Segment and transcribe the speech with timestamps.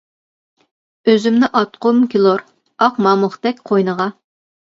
[1.11, 2.43] ئۆزۈمنى ئاتقۇم كېلۇر،
[2.87, 4.11] ئاق مامۇقتەك قوينىغا.